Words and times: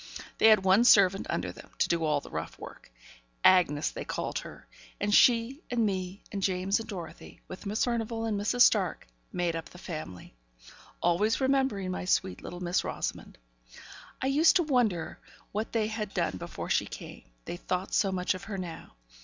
They 0.39 0.47
had 0.47 0.63
one 0.65 0.83
servant 0.83 1.27
under 1.29 1.51
them, 1.51 1.69
to 1.77 1.87
do 1.87 2.03
all 2.03 2.21
the 2.21 2.31
rough 2.31 2.57
work. 2.57 2.91
Agnes 3.43 3.91
they 3.91 4.03
called 4.03 4.39
her; 4.39 4.67
and 4.99 5.13
she 5.13 5.61
and 5.69 5.85
me, 5.85 6.23
and 6.31 6.41
James 6.41 6.79
and 6.79 6.89
Dorothy, 6.89 7.39
with 7.47 7.67
Miss 7.67 7.83
Furnivall 7.85 8.25
and 8.25 8.35
Mrs. 8.35 8.61
Stark, 8.61 9.05
made 9.31 9.55
up 9.55 9.69
the 9.69 9.77
family; 9.77 10.35
always 11.03 11.39
remembering 11.39 11.91
my 11.91 12.05
sweet 12.05 12.41
little 12.41 12.61
Miss 12.61 12.83
Rosamond! 12.83 13.37
I 14.19 14.25
used 14.25 14.55
to 14.55 14.63
wonder 14.63 15.19
what 15.51 15.71
they 15.71 15.85
had 15.85 16.15
done 16.15 16.37
before 16.37 16.71
she 16.71 16.87
came, 16.87 17.25
they 17.45 17.57
thought 17.57 17.93
so 17.93 18.11
much 18.11 18.33
of 18.33 18.45
her 18.45 18.57
now. 18.57 18.95